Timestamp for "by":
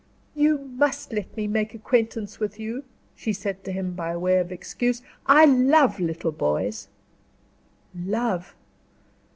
3.93-4.17